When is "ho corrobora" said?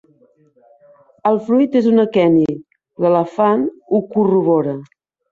3.67-4.75